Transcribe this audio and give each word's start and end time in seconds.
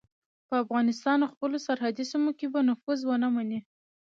په 0.47 0.55
افغانستان 0.63 1.17
او 1.21 1.29
خپلو 1.33 1.57
سرحدي 1.67 2.05
سیمو 2.11 2.31
کې 2.39 2.47
به 2.53 2.59
نفوذ 2.69 2.99
ونه 3.05 3.27
مني. 3.35 3.59